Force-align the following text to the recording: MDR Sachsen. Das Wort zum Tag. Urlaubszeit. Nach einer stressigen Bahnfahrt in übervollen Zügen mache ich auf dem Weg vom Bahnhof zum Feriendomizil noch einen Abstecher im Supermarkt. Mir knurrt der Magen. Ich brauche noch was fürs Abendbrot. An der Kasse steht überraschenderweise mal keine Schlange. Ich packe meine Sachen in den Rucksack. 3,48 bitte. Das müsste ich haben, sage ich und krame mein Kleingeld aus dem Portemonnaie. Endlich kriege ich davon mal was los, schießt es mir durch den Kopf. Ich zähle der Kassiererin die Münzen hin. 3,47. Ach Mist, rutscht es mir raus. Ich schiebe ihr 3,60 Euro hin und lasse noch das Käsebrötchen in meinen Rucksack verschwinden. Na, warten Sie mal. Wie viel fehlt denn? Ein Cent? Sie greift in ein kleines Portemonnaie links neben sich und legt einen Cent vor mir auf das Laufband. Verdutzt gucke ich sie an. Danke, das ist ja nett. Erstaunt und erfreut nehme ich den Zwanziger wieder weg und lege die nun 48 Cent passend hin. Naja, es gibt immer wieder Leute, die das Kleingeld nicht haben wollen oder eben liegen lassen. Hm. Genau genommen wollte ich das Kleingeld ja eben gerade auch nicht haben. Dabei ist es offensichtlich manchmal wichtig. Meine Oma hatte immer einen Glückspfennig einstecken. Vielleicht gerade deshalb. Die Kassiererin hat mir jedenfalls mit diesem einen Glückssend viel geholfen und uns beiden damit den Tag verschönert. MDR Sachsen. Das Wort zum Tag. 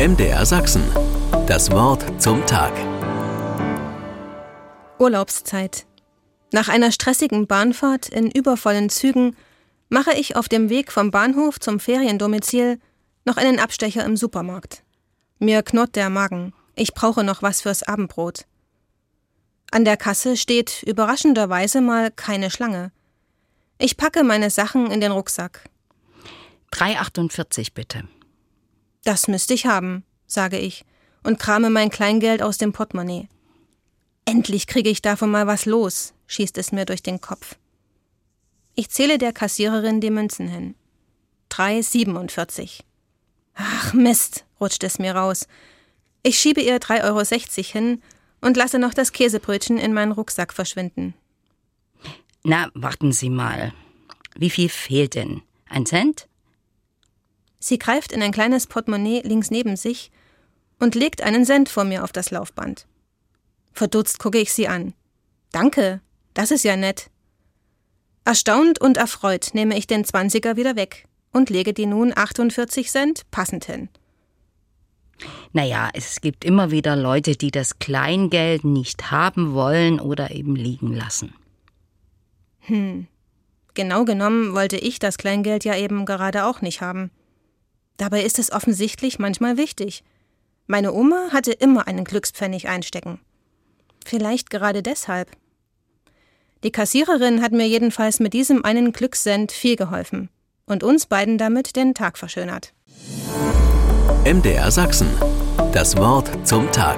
MDR 0.00 0.46
Sachsen. 0.46 0.82
Das 1.46 1.70
Wort 1.72 2.22
zum 2.22 2.46
Tag. 2.46 2.72
Urlaubszeit. 4.98 5.84
Nach 6.54 6.70
einer 6.70 6.90
stressigen 6.90 7.46
Bahnfahrt 7.46 8.08
in 8.08 8.30
übervollen 8.30 8.88
Zügen 8.88 9.36
mache 9.90 10.14
ich 10.14 10.36
auf 10.36 10.48
dem 10.48 10.70
Weg 10.70 10.90
vom 10.90 11.10
Bahnhof 11.10 11.60
zum 11.60 11.80
Feriendomizil 11.80 12.80
noch 13.26 13.36
einen 13.36 13.58
Abstecher 13.58 14.02
im 14.06 14.16
Supermarkt. 14.16 14.84
Mir 15.38 15.62
knurrt 15.62 15.96
der 15.96 16.08
Magen. 16.08 16.54
Ich 16.76 16.94
brauche 16.94 17.22
noch 17.22 17.42
was 17.42 17.60
fürs 17.60 17.82
Abendbrot. 17.82 18.46
An 19.70 19.84
der 19.84 19.98
Kasse 19.98 20.38
steht 20.38 20.82
überraschenderweise 20.82 21.82
mal 21.82 22.10
keine 22.10 22.50
Schlange. 22.50 22.90
Ich 23.76 23.98
packe 23.98 24.24
meine 24.24 24.48
Sachen 24.48 24.90
in 24.90 25.02
den 25.02 25.12
Rucksack. 25.12 25.68
3,48 26.72 27.74
bitte. 27.74 28.04
Das 29.04 29.28
müsste 29.28 29.54
ich 29.54 29.66
haben, 29.66 30.04
sage 30.26 30.58
ich 30.58 30.84
und 31.22 31.38
krame 31.38 31.70
mein 31.70 31.90
Kleingeld 31.90 32.42
aus 32.42 32.58
dem 32.58 32.72
Portemonnaie. 32.72 33.28
Endlich 34.24 34.66
kriege 34.66 34.90
ich 34.90 35.02
davon 35.02 35.30
mal 35.30 35.46
was 35.46 35.66
los, 35.66 36.14
schießt 36.26 36.56
es 36.58 36.72
mir 36.72 36.86
durch 36.86 37.02
den 37.02 37.20
Kopf. 37.20 37.56
Ich 38.74 38.90
zähle 38.90 39.18
der 39.18 39.32
Kassiererin 39.32 40.00
die 40.00 40.10
Münzen 40.10 40.48
hin. 40.48 40.74
3,47. 41.50 42.80
Ach 43.54 43.92
Mist, 43.92 44.44
rutscht 44.60 44.84
es 44.84 44.98
mir 44.98 45.14
raus. 45.14 45.46
Ich 46.22 46.38
schiebe 46.38 46.60
ihr 46.60 46.78
3,60 46.78 47.04
Euro 47.04 47.72
hin 47.72 48.02
und 48.40 48.56
lasse 48.56 48.78
noch 48.78 48.94
das 48.94 49.12
Käsebrötchen 49.12 49.78
in 49.78 49.92
meinen 49.92 50.12
Rucksack 50.12 50.52
verschwinden. 50.52 51.14
Na, 52.42 52.70
warten 52.74 53.12
Sie 53.12 53.30
mal. 53.30 53.74
Wie 54.34 54.50
viel 54.50 54.68
fehlt 54.68 55.14
denn? 55.14 55.42
Ein 55.68 55.84
Cent? 55.84 56.28
Sie 57.60 57.78
greift 57.78 58.10
in 58.10 58.22
ein 58.22 58.32
kleines 58.32 58.66
Portemonnaie 58.66 59.20
links 59.20 59.50
neben 59.50 59.76
sich 59.76 60.10
und 60.80 60.94
legt 60.94 61.22
einen 61.22 61.44
Cent 61.44 61.68
vor 61.68 61.84
mir 61.84 62.02
auf 62.02 62.10
das 62.10 62.30
Laufband. 62.30 62.86
Verdutzt 63.72 64.18
gucke 64.18 64.38
ich 64.38 64.52
sie 64.52 64.66
an. 64.66 64.94
Danke, 65.52 66.00
das 66.34 66.50
ist 66.50 66.64
ja 66.64 66.76
nett. 66.76 67.10
Erstaunt 68.24 68.80
und 68.80 68.96
erfreut 68.96 69.50
nehme 69.52 69.76
ich 69.76 69.86
den 69.86 70.04
Zwanziger 70.04 70.56
wieder 70.56 70.74
weg 70.74 71.06
und 71.32 71.50
lege 71.50 71.72
die 71.72 71.86
nun 71.86 72.12
48 72.16 72.90
Cent 72.90 73.30
passend 73.30 73.66
hin. 73.66 73.88
Naja, 75.52 75.90
es 75.92 76.20
gibt 76.20 76.44
immer 76.44 76.70
wieder 76.70 76.96
Leute, 76.96 77.36
die 77.36 77.50
das 77.50 77.78
Kleingeld 77.78 78.64
nicht 78.64 79.10
haben 79.10 79.52
wollen 79.52 80.00
oder 80.00 80.30
eben 80.30 80.56
liegen 80.56 80.94
lassen. 80.94 81.34
Hm. 82.60 83.06
Genau 83.74 84.04
genommen 84.04 84.54
wollte 84.54 84.76
ich 84.76 84.98
das 84.98 85.18
Kleingeld 85.18 85.64
ja 85.64 85.76
eben 85.76 86.06
gerade 86.06 86.44
auch 86.46 86.60
nicht 86.62 86.80
haben. 86.80 87.10
Dabei 88.00 88.22
ist 88.22 88.38
es 88.38 88.50
offensichtlich 88.50 89.18
manchmal 89.18 89.58
wichtig. 89.58 90.02
Meine 90.66 90.94
Oma 90.94 91.28
hatte 91.32 91.52
immer 91.52 91.86
einen 91.86 92.04
Glückspfennig 92.04 92.66
einstecken. 92.66 93.20
Vielleicht 94.06 94.48
gerade 94.48 94.82
deshalb. 94.82 95.30
Die 96.64 96.72
Kassiererin 96.72 97.42
hat 97.42 97.52
mir 97.52 97.68
jedenfalls 97.68 98.18
mit 98.18 98.32
diesem 98.32 98.64
einen 98.64 98.92
Glückssend 98.92 99.52
viel 99.52 99.76
geholfen 99.76 100.30
und 100.64 100.82
uns 100.82 101.04
beiden 101.04 101.36
damit 101.36 101.76
den 101.76 101.92
Tag 101.92 102.16
verschönert. 102.16 102.72
MDR 104.24 104.70
Sachsen. 104.70 105.08
Das 105.72 105.94
Wort 105.98 106.48
zum 106.48 106.72
Tag. 106.72 106.96